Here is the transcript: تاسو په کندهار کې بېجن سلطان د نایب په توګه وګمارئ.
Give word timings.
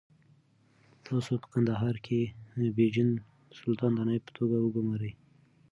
تاسو 1.05 1.31
په 1.41 1.47
کندهار 1.53 1.95
کې 2.05 2.19
بېجن 2.77 3.09
سلطان 3.59 3.91
د 3.97 3.99
نایب 4.07 4.23
په 4.27 4.31
توګه 4.37 4.55
وګمارئ. 4.59 5.11